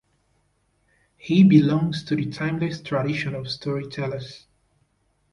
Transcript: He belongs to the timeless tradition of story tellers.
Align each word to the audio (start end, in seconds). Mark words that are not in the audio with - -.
He 1.15 1.43
belongs 1.43 2.03
to 2.05 2.15
the 2.15 2.25
timeless 2.31 2.81
tradition 2.81 3.35
of 3.35 3.51
story 3.51 3.87
tellers. 3.87 4.47